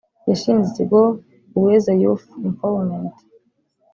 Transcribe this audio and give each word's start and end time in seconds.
yashinze 0.29 0.63
ikigo 0.69 1.01
Uwezo 1.57 1.89
Youth 2.01 2.25
Empowerment 2.47 3.15